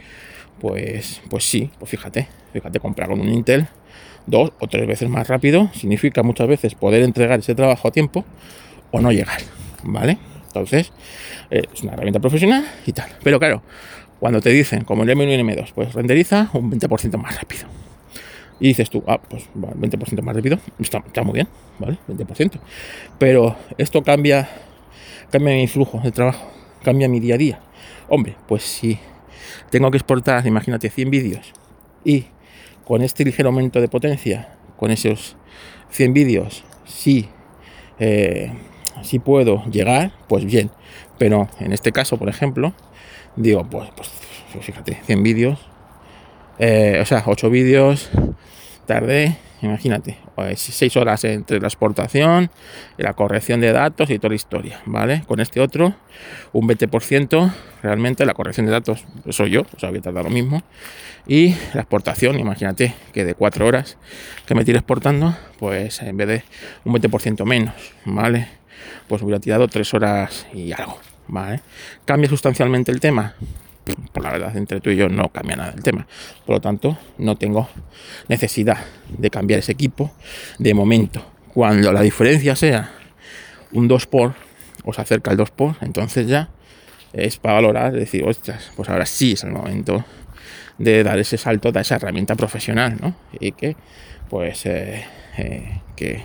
pues, 0.60 1.20
pues 1.28 1.42
sí, 1.44 1.68
pues 1.80 1.90
fíjate, 1.90 2.28
fíjate, 2.52 2.78
comprar 2.78 3.08
con 3.08 3.20
un 3.20 3.28
Intel 3.28 3.66
dos 4.26 4.52
o 4.60 4.68
tres 4.68 4.86
veces 4.86 5.08
más 5.08 5.26
rápido 5.26 5.68
significa 5.74 6.22
muchas 6.22 6.46
veces 6.46 6.76
poder 6.76 7.02
entregar 7.02 7.40
ese 7.40 7.56
trabajo 7.56 7.88
a 7.88 7.90
tiempo 7.90 8.24
o 8.92 9.00
no 9.00 9.10
llegar, 9.10 9.40
¿vale? 9.82 10.18
Entonces, 10.46 10.92
eh, 11.50 11.62
es 11.72 11.82
una 11.82 11.92
herramienta 11.92 12.20
profesional 12.20 12.64
y 12.86 12.92
tal. 12.92 13.08
Pero 13.22 13.38
claro, 13.38 13.62
cuando 14.20 14.40
te 14.42 14.50
dicen, 14.50 14.84
como 14.84 15.02
el 15.02 15.08
M1 15.08 15.30
y 15.30 15.32
el 15.32 15.40
M2, 15.40 15.72
pues 15.74 15.94
renderiza 15.94 16.50
un 16.52 16.70
20% 16.70 17.16
más 17.16 17.36
rápido. 17.36 17.66
Y 18.60 18.68
dices 18.68 18.90
tú, 18.90 19.02
ah, 19.06 19.18
pues 19.18 19.48
20% 19.54 20.20
más 20.20 20.36
rápido, 20.36 20.58
está, 20.78 21.22
muy 21.22 21.34
bien, 21.34 21.48
¿vale? 21.78 21.96
20%. 22.06 22.60
Pero 23.18 23.56
esto 23.78 24.02
cambia, 24.02 24.50
cambia 25.32 25.54
mi 25.54 25.66
flujo 25.66 26.00
de 26.04 26.12
trabajo, 26.12 26.46
cambia 26.84 27.08
mi 27.08 27.18
día 27.18 27.36
a 27.36 27.38
día. 27.38 27.60
Hombre, 28.10 28.36
pues 28.46 28.62
si 28.62 28.98
tengo 29.70 29.90
que 29.90 29.96
exportar, 29.96 30.46
imagínate, 30.46 30.90
100 30.90 31.10
vídeos 31.10 31.54
y 32.04 32.26
con 32.84 33.00
este 33.00 33.24
ligero 33.24 33.48
aumento 33.48 33.80
de 33.80 33.88
potencia, 33.88 34.50
con 34.76 34.90
esos 34.90 35.36
100 35.90 36.12
vídeos, 36.12 36.64
sí, 36.84 37.30
eh, 37.98 38.52
sí 39.02 39.18
puedo 39.18 39.64
llegar, 39.70 40.12
pues 40.28 40.44
bien. 40.44 40.70
Pero 41.16 41.48
en 41.58 41.72
este 41.72 41.92
caso, 41.92 42.18
por 42.18 42.28
ejemplo, 42.28 42.74
digo, 43.40 43.64
pues, 43.64 43.90
pues, 43.96 44.10
pues 44.52 44.64
fíjate, 44.64 45.00
100 45.06 45.22
vídeos, 45.22 45.58
eh, 46.58 46.98
o 47.00 47.06
sea, 47.06 47.22
8 47.26 47.50
vídeos, 47.50 48.10
tardé, 48.86 49.36
imagínate, 49.62 50.18
6 50.54 50.96
horas 50.96 51.24
entre 51.24 51.60
la 51.60 51.68
exportación, 51.68 52.50
la 52.96 53.14
corrección 53.14 53.60
de 53.60 53.72
datos 53.72 54.10
y 54.10 54.18
toda 54.18 54.30
la 54.30 54.34
historia, 54.34 54.80
¿vale? 54.86 55.22
Con 55.26 55.40
este 55.40 55.60
otro, 55.60 55.94
un 56.52 56.68
20%, 56.68 57.52
realmente 57.82 58.24
la 58.26 58.34
corrección 58.34 58.66
de 58.66 58.72
datos 58.72 59.04
soy 59.30 59.50
yo, 59.50 59.62
o 59.74 59.78
sea, 59.78 59.90
voy 59.90 59.98
a 59.98 60.02
tardar 60.02 60.24
lo 60.24 60.30
mismo. 60.30 60.62
Y 61.26 61.54
la 61.74 61.82
exportación, 61.82 62.38
imagínate 62.38 62.94
que 63.12 63.24
de 63.24 63.34
cuatro 63.34 63.66
horas 63.66 63.98
que 64.46 64.54
me 64.54 64.64
tire 64.64 64.78
exportando, 64.78 65.36
pues 65.58 66.00
en 66.02 66.16
vez 66.16 66.28
de 66.28 66.42
un 66.84 66.94
20% 66.94 67.44
menos, 67.44 67.74
¿vale? 68.04 68.48
Pues 69.06 69.22
hubiera 69.22 69.38
tirado 69.38 69.68
tres 69.68 69.92
horas 69.92 70.46
y 70.54 70.72
algo, 70.72 70.98
¿Cambia 72.04 72.28
sustancialmente 72.28 72.90
el 72.90 73.00
tema? 73.00 73.34
Por 74.12 74.22
la 74.22 74.32
verdad, 74.32 74.56
entre 74.56 74.80
tú 74.80 74.90
y 74.90 74.96
yo 74.96 75.08
no 75.08 75.28
cambia 75.30 75.56
nada 75.56 75.72
el 75.74 75.82
tema. 75.82 76.06
Por 76.44 76.56
lo 76.56 76.60
tanto, 76.60 76.98
no 77.18 77.36
tengo 77.36 77.68
necesidad 78.28 78.78
de 79.08 79.30
cambiar 79.30 79.60
ese 79.60 79.72
equipo 79.72 80.12
de 80.58 80.74
momento. 80.74 81.24
Cuando 81.52 81.92
la 81.92 82.02
diferencia 82.02 82.54
sea 82.54 82.92
un 83.72 83.88
2 83.88 84.06
por 84.06 84.34
o 84.84 84.92
se 84.92 85.00
acerca 85.00 85.30
el 85.30 85.36
2 85.36 85.50
por, 85.50 85.76
entonces 85.80 86.26
ya 86.26 86.50
es 87.12 87.38
para 87.38 87.54
valorar, 87.54 87.92
decir, 87.92 88.24
ostras, 88.24 88.70
pues 88.76 88.88
ahora 88.88 89.06
sí 89.06 89.32
es 89.32 89.44
el 89.44 89.50
momento 89.50 90.04
de 90.78 91.02
dar 91.02 91.18
ese 91.18 91.36
salto, 91.36 91.72
dar 91.72 91.82
esa 91.82 91.96
herramienta 91.96 92.34
profesional, 92.34 92.96
¿no? 93.00 93.14
Y 93.38 93.52
que, 93.52 93.76
pues, 94.28 94.64
eh, 94.66 95.04
eh, 95.36 95.80
que 95.94 96.24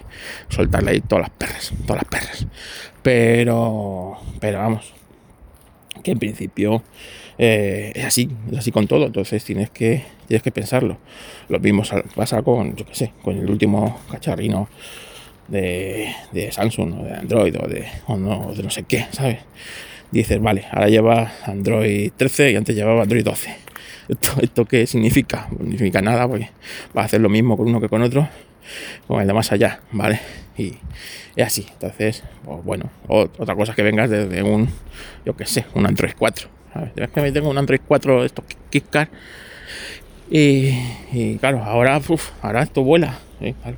soltarle 0.49 0.91
ahí 0.91 1.01
todas 1.01 1.23
las 1.23 1.29
perras, 1.31 1.73
todas 1.85 2.03
las 2.03 2.05
perras. 2.05 2.47
Pero, 3.01 4.17
pero 4.39 4.59
vamos, 4.59 4.93
que 6.05 6.11
en 6.11 6.19
principio 6.19 6.83
eh, 7.39 7.91
es 7.95 8.05
así, 8.05 8.29
es 8.51 8.59
así 8.59 8.71
con 8.71 8.87
todo, 8.87 9.07
entonces 9.07 9.43
tienes 9.43 9.71
que, 9.71 10.03
tienes 10.27 10.43
que 10.43 10.51
pensarlo. 10.51 10.97
Lo 11.49 11.59
mismo 11.59 11.81
pasa 12.15 12.43
con, 12.43 12.75
yo 12.75 12.85
qué 12.85 12.93
sé, 12.93 13.11
con 13.23 13.35
el 13.35 13.49
último 13.49 13.99
cacharrino 14.11 14.69
de, 15.47 16.13
Samsung 16.51 17.01
o 17.01 17.03
de 17.03 17.13
Android 17.13 17.55
o 17.59 17.67
de, 17.67 17.87
no, 18.07 18.53
de 18.55 18.63
no 18.63 18.69
sé 18.69 18.83
qué, 18.83 19.07
¿sabes? 19.11 19.39
Dices, 20.11 20.39
vale, 20.39 20.65
ahora 20.71 20.89
lleva 20.89 21.33
Android 21.43 22.11
13 22.15 22.51
y 22.51 22.55
antes 22.55 22.75
llevaba 22.75 23.01
Android 23.01 23.23
12. 23.23 23.55
¿Esto, 24.07 24.33
¿Esto 24.39 24.65
qué 24.65 24.85
significa? 24.85 25.47
No 25.49 25.57
significa 25.57 26.03
nada, 26.03 26.27
porque 26.27 26.51
va 26.95 27.01
a 27.01 27.05
hacer 27.05 27.19
lo 27.19 27.29
mismo 27.29 27.57
con 27.57 27.67
uno 27.67 27.81
que 27.81 27.89
con 27.89 28.03
otro, 28.03 28.29
con 29.07 29.21
el 29.21 29.27
de 29.27 29.33
más 29.33 29.51
allá, 29.51 29.81
¿vale? 29.91 30.19
Y 30.57 30.75
es 31.35 31.47
así. 31.47 31.65
Entonces, 31.73 32.23
pues 32.43 32.63
bueno, 32.63 32.89
otra 33.07 33.55
cosa 33.55 33.73
que 33.73 33.83
vengas 33.83 34.09
desde 34.09 34.43
un, 34.43 34.69
yo 35.25 35.35
qué 35.35 35.45
sé, 35.45 35.65
un 35.73 35.85
Android 35.85 36.13
4. 36.17 36.49
¿sabes? 36.73 36.91
que 37.11 37.21
me 37.21 37.31
tengo 37.31 37.49
un 37.49 37.57
Android 37.57 37.81
4, 37.87 38.25
estos 38.25 38.45
KitKat. 38.69 39.09
Y, 40.29 41.37
claro, 41.39 41.63
ahora, 41.63 42.01
ahora 42.41 42.63
esto 42.63 42.83
vuela. 42.83 43.19
¿eh? 43.41 43.53
Claro 43.61 43.77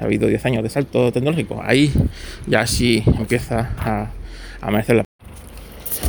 ha 0.00 0.04
habido 0.04 0.28
10 0.28 0.44
años 0.46 0.62
de 0.62 0.70
salto 0.70 1.12
tecnológico, 1.12 1.60
ahí 1.62 1.92
ya 2.46 2.66
sí 2.66 3.02
empieza 3.06 3.70
a, 3.78 4.10
a 4.60 4.70
merecer 4.70 4.96
la 4.96 5.04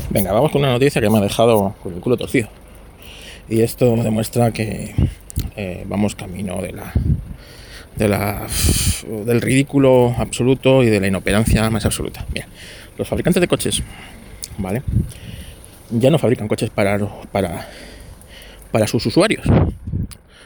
Venga, 0.09 0.33
vamos 0.33 0.51
con 0.51 0.61
una 0.61 0.71
noticia 0.71 1.01
que 1.01 1.09
me 1.09 1.19
ha 1.19 1.21
dejado 1.21 1.73
con 1.81 1.93
el 1.93 2.01
culo 2.01 2.17
torcido. 2.17 2.49
Y 3.47 3.61
esto 3.61 3.95
demuestra 3.95 4.51
que 4.51 4.93
eh, 5.55 5.85
vamos 5.87 6.15
camino 6.15 6.61
de 6.61 6.73
la, 6.73 6.91
de 7.95 8.07
la 8.07 8.47
del 9.25 9.41
ridículo 9.41 10.15
absoluto 10.17 10.83
y 10.83 10.87
de 10.87 10.99
la 10.99 11.07
inoperancia 11.07 11.69
más 11.69 11.85
absoluta. 11.85 12.25
Mira, 12.33 12.47
los 12.97 13.07
fabricantes 13.07 13.41
de 13.41 13.47
coches, 13.47 13.83
¿vale? 14.57 14.83
Ya 15.89 16.09
no 16.09 16.17
fabrican 16.17 16.47
coches 16.47 16.69
para, 16.69 16.97
para, 17.31 17.67
para 18.71 18.87
sus 18.87 19.05
usuarios 19.05 19.45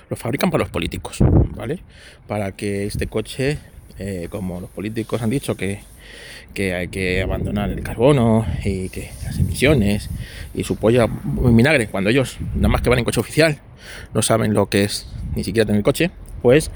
lo 0.09 0.15
fabrican 0.15 0.51
para 0.51 0.63
los 0.63 0.69
políticos, 0.69 1.17
¿vale? 1.55 1.79
Para 2.27 2.51
que 2.51 2.85
este 2.85 3.07
coche, 3.07 3.57
eh, 3.99 4.27
como 4.29 4.59
los 4.59 4.69
políticos 4.69 5.21
han 5.21 5.29
dicho 5.29 5.55
que, 5.55 5.79
hay 6.57 6.87
que 6.87 7.21
abandonar 7.21 7.69
el 7.69 7.83
carbono 7.83 8.45
y 8.63 8.87
que 8.87 9.11
las 9.25 9.37
emisiones 9.37 10.09
y 10.53 10.63
su 10.63 10.77
polla 10.77 11.05
vinagre, 11.25 11.87
cuando 11.87 12.09
ellos 12.09 12.37
nada 12.55 12.69
más 12.69 12.81
que 12.81 12.87
van 12.87 12.99
en 12.99 13.03
coche 13.03 13.19
oficial 13.19 13.59
no 14.13 14.21
saben 14.21 14.53
lo 14.53 14.69
que 14.69 14.85
es 14.85 15.05
ni 15.35 15.43
siquiera 15.43 15.67
tener 15.67 15.83
coche, 15.83 16.11
pues 16.41 16.71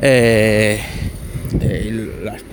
eh, 0.00 0.80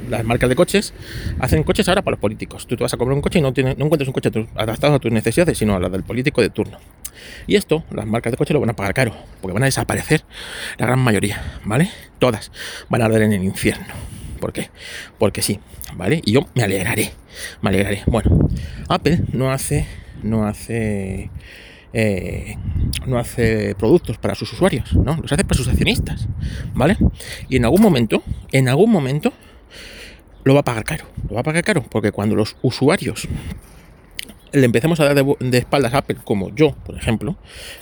las, 0.09 0.23
marcas 0.23 0.49
de 0.49 0.55
coches 0.55 0.93
hacen 1.39 1.63
coches 1.63 1.87
ahora 1.89 2.01
para 2.01 2.13
los 2.13 2.19
políticos. 2.19 2.65
Tú 2.67 2.75
te 2.75 2.83
vas 2.83 2.93
a 2.93 2.97
comprar 2.97 3.15
un 3.15 3.21
coche 3.21 3.39
y 3.39 3.41
no, 3.41 3.49
encuentras 3.49 4.07
un 4.07 4.13
coche 4.13 4.29
adaptado 4.55 4.95
a 4.95 4.99
tus 4.99 5.11
necesidades, 5.11 5.57
sino 5.57 5.75
a 5.75 5.79
las 5.79 5.91
del 5.91 6.03
político 6.03 6.41
de 6.41 6.49
turno. 6.49 6.77
Y 7.47 7.55
esto, 7.55 7.83
las 7.91 8.05
marcas 8.05 8.31
de 8.31 8.37
coche 8.37 8.53
lo 8.53 8.59
van 8.59 8.69
a 8.69 8.75
pagar 8.75 8.93
caro, 8.93 9.15
porque 9.41 9.53
van 9.53 9.63
a 9.63 9.67
desaparecer 9.67 10.23
la 10.77 10.87
gran 10.87 10.99
mayoría, 10.99 11.59
¿vale? 11.63 11.89
Todas 12.19 12.51
van 12.89 13.01
a 13.01 13.05
arder 13.05 13.23
en 13.23 13.33
el 13.33 13.43
infierno. 13.43 13.85
¿Por 14.39 14.53
qué? 14.53 14.69
Porque 15.17 15.41
sí, 15.41 15.59
¿vale? 15.95 16.21
Y 16.23 16.33
yo 16.33 16.47
me 16.53 16.63
alegraré, 16.63 17.11
me 17.61 17.69
alegraré. 17.69 18.03
Bueno, 18.05 18.49
Apple 18.89 19.21
no 19.31 19.51
hace, 19.51 19.87
no 20.23 20.45
hace 20.45 21.29
eh, 21.97 22.57
no 23.05 23.17
hace 23.17 23.73
productos 23.75 24.17
para 24.17 24.35
sus 24.35 24.51
usuarios, 24.51 24.93
¿no? 24.93 25.15
Los 25.15 25.31
hace 25.31 25.45
para 25.45 25.55
sus 25.55 25.69
accionistas, 25.69 26.27
¿vale? 26.73 26.97
Y 27.47 27.55
en 27.55 27.63
algún 27.63 27.81
momento, 27.81 28.21
en 28.51 28.67
algún 28.67 28.91
momento, 28.91 29.31
lo 30.43 30.53
va 30.53 30.59
a 30.59 30.63
pagar 30.63 30.83
caro. 30.83 31.05
Lo 31.29 31.35
va 31.35 31.39
a 31.39 31.43
pagar 31.43 31.63
caro 31.63 31.85
porque 31.89 32.11
cuando 32.11 32.35
los 32.35 32.57
usuarios 32.61 33.29
le 34.51 34.65
empecemos 34.65 34.99
a 34.99 35.13
dar 35.13 35.25
de, 35.25 35.57
espaldas 35.57 35.93
a 35.93 35.99
Apple, 35.99 36.17
como 36.21 36.53
yo, 36.53 36.75
por 36.85 36.97
ejemplo, 36.97 37.37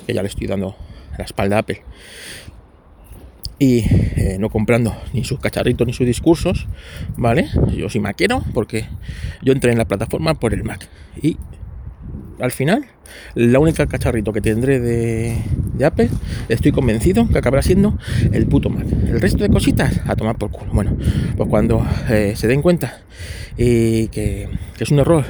que 0.06 0.14
ya 0.14 0.22
le 0.22 0.28
estoy 0.28 0.46
dando 0.46 0.76
la 1.18 1.26
espalda 1.26 1.56
a 1.56 1.60
Apple, 1.60 1.82
y 3.58 3.80
eh, 3.80 4.38
no 4.40 4.50
comprando 4.50 4.96
ni 5.14 5.24
sus 5.24 5.40
cacharritos 5.40 5.88
ni 5.88 5.94
sus 5.94 6.06
discursos, 6.06 6.68
¿vale? 7.18 7.50
Yo 7.76 7.90
sí 7.90 8.00
quiero 8.16 8.44
porque 8.54 8.86
yo 9.42 9.54
entré 9.54 9.72
en 9.72 9.80
la 9.80 9.86
plataforma 9.86 10.36
por 10.36 10.54
el 10.54 10.64
Mac 10.64 10.88
y 11.20 11.38
al 12.40 12.52
final, 12.52 12.86
la 13.36 13.60
única 13.60 13.86
cacharrito 13.88 14.34
que 14.34 14.42
tendré 14.42 14.80
de, 14.80 15.38
Apple, 15.86 16.10
estoy 16.50 16.72
convencido 16.72 17.28
que 17.28 17.38
acabará 17.38 17.62
siendo 17.62 17.98
el 18.32 18.46
puto 18.48 18.70
Mac. 18.70 18.86
El 18.90 19.20
resto 19.20 19.44
de 19.44 19.50
cositas 19.50 20.02
a 20.06 20.16
tomar 20.16 20.38
por 20.38 20.52
culo. 20.52 20.72
Bueno, 20.74 20.96
pues 21.36 21.50
cuando 21.50 21.86
eh, 22.10 22.34
se 22.36 22.48
den 22.48 22.62
cuenta 22.62 23.02
y 23.58 24.08
que, 24.08 24.50
es 24.80 24.92
un 24.92 25.00
error 25.00 25.26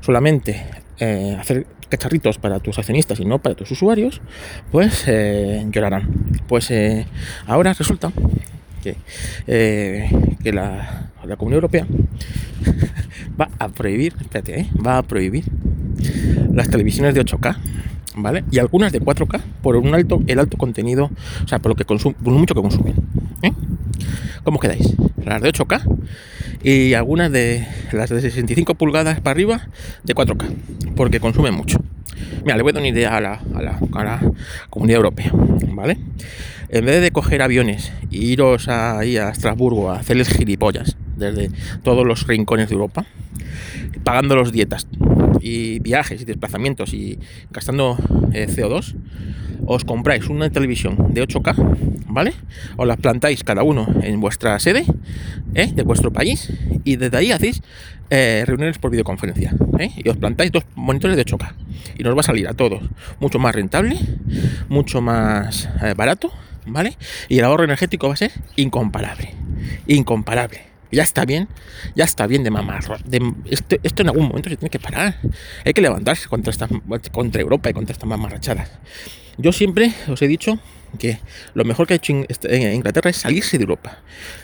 solamente 0.00 0.66
eh, 0.98 1.36
hacer 1.38 1.66
cacharritos 1.88 2.38
para 2.38 2.60
tus 2.60 2.78
accionistas 2.78 3.20
y 3.20 3.24
no 3.24 3.38
para 3.38 3.54
tus 3.54 3.70
usuarios, 3.70 4.20
pues 4.70 5.04
eh, 5.06 5.66
llorarán. 5.70 6.08
Pues 6.48 6.70
ahora 7.46 7.72
resulta 7.72 8.12
que, 8.82 8.96
que 10.42 10.52
la, 10.52 11.10
la 11.24 11.36
Comunidad 11.36 11.58
Europea 11.58 11.86
va 13.40 13.50
a 13.58 13.68
prohibir, 13.68 14.14
espérate, 14.20 14.68
va 14.84 14.98
a 14.98 15.02
prohibir 15.02 15.44
las 16.52 16.68
televisiones 16.68 17.14
de 17.14 17.24
8K, 17.24 17.56
¿vale? 18.16 18.44
Y 18.50 18.58
algunas 18.58 18.92
de 18.92 19.00
4K 19.00 19.40
por 19.62 19.76
un 19.76 19.94
alto, 19.94 20.22
el 20.26 20.38
alto 20.38 20.56
contenido, 20.56 21.10
o 21.44 21.48
sea, 21.48 21.58
por 21.58 21.70
lo 21.70 21.76
que 21.76 21.84
consumen, 21.84 22.16
por 22.22 22.32
mucho 22.32 22.54
que 22.54 22.62
consumen. 22.62 22.94
¿eh? 23.42 23.52
¿Cómo 24.44 24.58
quedáis? 24.58 24.94
Las 25.24 25.42
de 25.42 25.52
8K 25.52 25.82
y 26.62 26.94
algunas 26.94 27.30
de 27.30 27.66
las 27.92 28.10
de 28.10 28.20
65 28.20 28.74
pulgadas 28.74 29.20
para 29.20 29.32
arriba 29.32 29.68
de 30.04 30.14
4K, 30.14 30.94
porque 30.94 31.20
consumen 31.20 31.54
mucho. 31.54 31.78
Mira, 32.44 32.56
le 32.56 32.62
voy 32.62 32.70
a 32.70 32.72
dar 32.74 32.82
una 32.82 32.88
idea 32.88 33.16
a 33.16 33.20
la, 33.20 33.40
a 33.92 34.04
la, 34.04 34.20
comunidad 34.70 34.96
europea, 34.98 35.30
¿vale? 35.72 35.98
En 36.68 36.84
vez 36.84 37.00
de 37.02 37.10
coger 37.10 37.42
aviones 37.42 37.92
e 38.10 38.16
iros 38.16 38.68
ahí 38.68 39.16
a 39.16 39.30
Estrasburgo 39.30 39.90
a 39.90 39.98
hacerles 39.98 40.28
gilipollas 40.28 40.96
desde 41.16 41.50
todos 41.82 42.06
los 42.06 42.26
rincones 42.26 42.68
de 42.68 42.74
Europa, 42.74 43.06
pagando 44.04 44.34
los 44.34 44.52
dietas 44.52 44.86
y 45.46 45.78
viajes 45.78 46.22
y 46.22 46.24
desplazamientos 46.24 46.92
y 46.92 47.18
gastando 47.50 47.96
eh, 48.32 48.48
CO2, 48.48 48.96
os 49.66 49.84
compráis 49.84 50.28
una 50.28 50.50
televisión 50.50 51.14
de 51.14 51.22
8K, 51.22 51.54
¿vale? 52.08 52.34
Os 52.76 52.86
las 52.86 52.98
plantáis 52.98 53.44
cada 53.44 53.62
uno 53.62 53.86
en 54.02 54.20
vuestra 54.20 54.58
sede 54.58 54.84
¿eh? 55.54 55.72
de 55.72 55.82
vuestro 55.82 56.12
país 56.12 56.52
y 56.84 56.96
desde 56.96 57.16
ahí 57.16 57.32
hacéis 57.32 57.62
eh, 58.10 58.44
reuniones 58.46 58.78
por 58.78 58.90
videoconferencia 58.90 59.54
y 59.96 60.08
os 60.08 60.16
plantáis 60.16 60.52
dos 60.52 60.64
monitores 60.74 61.16
de 61.16 61.24
8K 61.24 61.52
y 61.98 62.02
nos 62.02 62.16
va 62.16 62.20
a 62.20 62.24
salir 62.24 62.48
a 62.48 62.54
todos 62.54 62.82
mucho 63.20 63.38
más 63.38 63.54
rentable, 63.54 63.98
mucho 64.68 65.00
más 65.00 65.68
barato, 65.96 66.32
¿vale? 66.66 66.96
Y 67.28 67.38
el 67.38 67.44
ahorro 67.44 67.64
energético 67.64 68.08
va 68.08 68.14
a 68.14 68.16
ser 68.16 68.32
incomparable, 68.56 69.34
incomparable 69.86 70.75
ya 70.90 71.02
está 71.02 71.24
bien, 71.24 71.48
ya 71.94 72.04
está 72.04 72.26
bien 72.26 72.44
de 72.44 72.50
mamar. 72.50 72.84
esto, 73.50 73.76
esto, 73.82 74.02
en 74.02 74.08
algún 74.08 74.28
momento 74.28 74.48
se 74.48 74.56
tiene 74.56 74.70
que 74.70 74.78
parar. 74.78 75.16
Hay 75.64 75.72
que 75.72 75.80
levantarse 75.80 76.28
contra, 76.28 76.50
esta, 76.50 76.68
contra 77.12 77.40
Europa 77.40 77.70
y 77.70 77.72
contra 77.72 77.92
estas 77.92 78.08
mamarrachadas. 78.08 78.70
Yo 79.38 79.52
siempre 79.52 79.92
os 80.08 80.22
he 80.22 80.28
dicho 80.28 80.58
que 80.98 81.18
lo 81.54 81.64
mejor 81.64 81.86
que 81.86 81.94
ha 81.94 81.96
hecho 81.96 82.12
Inglaterra 82.12 83.10
es 83.10 83.16
salirse 83.16 83.58
de 83.58 83.64
Europa. 83.64 83.98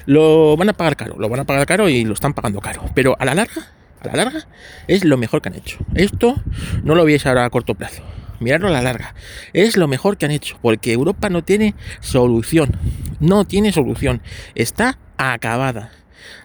Lo 0.07 0.57
van 0.57 0.69
a 0.69 0.73
pagar 0.75 0.97
caro, 0.97 1.17
lo 1.19 1.29
van 1.29 1.41
a 1.41 1.45
pagar 1.45 1.67
caro 1.67 1.89
y 1.89 2.05
lo 2.05 2.13
están 2.13 2.35
pagando 2.35 2.61
caro. 2.61 2.85
Pero 2.95 3.17
a 3.19 3.25
la 3.25 3.35
larga, 3.35 3.69
a 4.01 4.09
la 4.09 4.25
larga, 4.25 4.47
es 4.89 5.05
lo 5.05 5.17
mejor 5.17 5.41
que 5.41 5.49
han 5.49 5.55
hecho. 5.55 5.79
Esto 5.95 6.43
no 6.83 6.95
lo 6.95 7.05
veis 7.05 7.25
ahora 7.27 7.45
a 7.45 7.51
corto 7.51 7.75
plazo. 7.75 8.03
Miradlo 8.41 8.69
a 8.69 8.73
la 8.73 8.83
larga. 8.83 9.15
Es 9.53 9.77
lo 9.77 9.87
mejor 9.87 10.19
que 10.19 10.27
han 10.27 10.33
hecho. 10.33 10.59
Porque 10.61 10.93
Europa 10.93 11.31
no 11.31 11.45
tiene 11.45 11.75
solución. 12.01 12.77
No 13.21 13.45
tiene 13.45 13.73
solución. 13.73 14.21
Está 14.57 14.99
acabada 15.17 15.93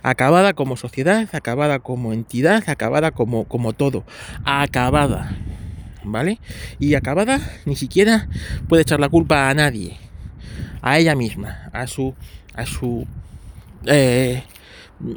Acabada 0.04 0.54
como 0.54 0.78
sociedad, 0.78 1.28
acabada 1.34 1.80
como 1.80 2.14
entidad, 2.14 2.64
acabada 2.68 3.12
como, 3.12 3.46
como 3.46 3.74
todo. 3.74 4.04
Acabada. 4.46 5.36
¿Vale? 6.04 6.40
Y 6.80 6.96
acabada 6.96 7.40
ni 7.66 7.76
siquiera 7.76 8.30
puede 8.70 8.84
echar 8.84 9.00
la 9.00 9.10
culpa 9.10 9.50
a 9.50 9.54
nadie. 9.54 9.98
A 10.82 11.00
ella 11.00 11.16
misma, 11.16 11.70
a 11.74 11.88
su. 11.88 12.16
a 12.54 12.66
su. 12.66 13.06
Eh, 13.86 14.44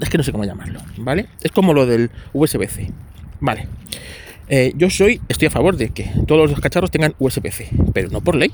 es 0.00 0.11
que 0.11 0.19
no 0.19 0.25
sé 0.25 0.33
cómo 0.33 0.45
llamarlo, 0.45 0.81
¿vale? 0.99 1.26
Es 1.43 1.52
como 1.52 1.73
lo 1.73 1.87
del 1.87 2.11
USB-C. 2.33 2.90
Vale. 3.40 3.69
Eh, 4.49 4.73
yo 4.76 4.90
soy, 4.90 5.21
estoy 5.29 5.47
a 5.47 5.50
favor 5.50 5.76
de 5.76 5.90
que 5.90 6.11
todos 6.26 6.50
los 6.50 6.61
cacharros 6.61 6.90
tengan 6.90 7.14
USB-C, 7.19 7.71
pero 7.95 8.11
no 8.11 8.21
por 8.21 8.35
ley, 8.35 8.52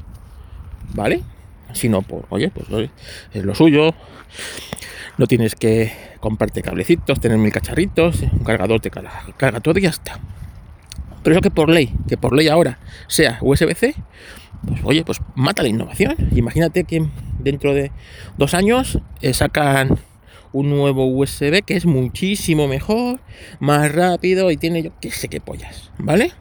¿vale? 0.94 1.22
Sino 1.72 2.02
por, 2.02 2.26
oye, 2.28 2.50
pues 2.50 2.90
es 3.32 3.44
lo 3.44 3.54
suyo. 3.54 3.94
No 5.18 5.26
tienes 5.26 5.54
que 5.54 5.92
comprarte 6.20 6.62
cablecitos, 6.62 7.20
tener 7.20 7.38
mil 7.38 7.52
cacharritos, 7.52 8.20
un 8.22 8.44
cargador 8.44 8.80
te 8.80 8.90
carga, 8.90 9.60
todo 9.60 9.78
y 9.78 9.82
ya 9.82 9.90
está. 9.90 10.20
Pero 11.22 11.34
eso 11.34 11.40
que 11.40 11.50
por 11.50 11.70
ley, 11.70 11.92
que 12.06 12.16
por 12.16 12.36
ley 12.36 12.48
ahora 12.48 12.78
sea 13.08 13.38
USB-C, 13.40 13.94
pues 14.66 14.80
oye, 14.84 15.04
pues 15.04 15.20
mata 15.34 15.62
la 15.62 15.68
innovación. 15.68 16.14
Imagínate 16.32 16.84
que 16.84 17.06
dentro 17.38 17.74
de 17.74 17.92
dos 18.36 18.54
años 18.54 18.98
eh, 19.22 19.32
sacan 19.32 19.98
un 20.52 20.70
nuevo 20.70 21.06
USB 21.06 21.62
que 21.64 21.76
es 21.76 21.86
muchísimo 21.86 22.68
mejor, 22.68 23.20
más 23.60 23.92
rápido 23.92 24.50
y 24.50 24.56
tiene 24.56 24.82
yo 24.82 24.92
qué 25.00 25.10
sé 25.10 25.28
qué 25.28 25.40
pollas, 25.40 25.90
¿vale? 25.98 26.32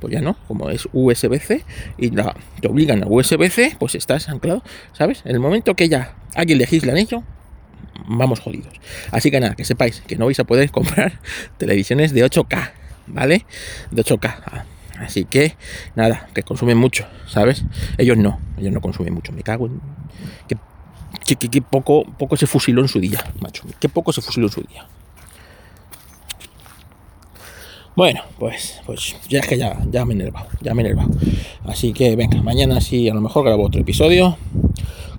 Pues 0.00 0.12
ya 0.12 0.20
no, 0.20 0.36
como 0.46 0.70
es 0.70 0.88
USB-C 0.92 1.64
y 1.98 2.10
la, 2.10 2.34
te 2.60 2.68
obligan 2.68 3.02
a 3.04 3.06
USB-C, 3.06 3.76
pues 3.78 3.94
estás 3.94 4.28
anclado, 4.28 4.62
¿sabes? 4.92 5.22
En 5.24 5.32
el 5.32 5.40
momento 5.40 5.74
que 5.74 5.88
ya 5.88 6.16
alguien 6.34 6.58
legisla 6.58 6.92
en 6.92 6.98
ello, 6.98 7.22
vamos 8.06 8.40
jodidos. 8.40 8.72
Así 9.10 9.30
que 9.30 9.40
nada, 9.40 9.54
que 9.54 9.64
sepáis 9.64 10.00
que 10.06 10.16
no 10.16 10.26
vais 10.26 10.38
a 10.40 10.44
poder 10.44 10.70
comprar 10.72 11.20
televisiones 11.58 12.12
de 12.12 12.24
8K, 12.24 12.72
¿vale? 13.06 13.44
De 13.90 14.04
8K. 14.04 14.64
Así 15.00 15.24
que 15.24 15.54
nada, 15.94 16.28
que 16.34 16.42
consumen 16.42 16.76
mucho, 16.76 17.06
¿sabes? 17.28 17.64
Ellos 17.98 18.16
no, 18.16 18.40
ellos 18.58 18.72
no 18.72 18.80
consumen 18.80 19.14
mucho. 19.14 19.32
Me 19.32 19.42
cago 19.42 19.66
en 19.66 19.80
que, 21.24 21.62
poco, 21.62 22.04
poco 22.04 22.36
se 22.36 22.46
fusiló 22.46 22.80
en 22.80 22.88
su 22.88 23.00
día, 23.00 23.22
macho. 23.40 23.64
Que 23.78 23.88
poco 23.88 24.12
se 24.12 24.22
fusiló 24.22 24.46
en 24.46 24.52
su 24.52 24.62
día. 24.62 24.86
Bueno, 27.94 28.22
pues, 28.38 28.80
pues 28.86 29.16
ya 29.28 29.40
es 29.40 29.46
que 29.46 29.58
ya, 29.58 29.76
ya 29.90 30.04
me 30.04 30.14
he 30.14 30.16
enervado, 30.16 30.48
ya 30.60 30.72
me 30.72 30.82
he 30.82 30.86
enervado. 30.86 31.10
Así 31.64 31.92
que 31.92 32.14
venga, 32.16 32.40
mañana 32.42 32.80
sí 32.80 33.08
a 33.08 33.14
lo 33.14 33.20
mejor 33.20 33.44
grabo 33.44 33.66
otro 33.66 33.80
episodio 33.80 34.38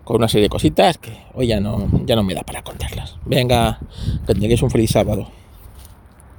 con 0.09 0.15
una 0.15 0.27
serie 0.27 0.45
de 0.45 0.49
cositas 0.49 0.97
que 0.97 1.11
hoy 1.35 1.45
ya 1.45 1.59
no, 1.59 1.87
ya 2.03 2.15
no 2.15 2.23
me 2.23 2.33
da 2.33 2.41
para 2.41 2.63
contarlas. 2.63 3.17
Venga, 3.27 3.79
que 4.25 4.33
tengáis 4.33 4.59
un 4.63 4.71
feliz 4.71 4.89
sábado. 4.89 5.27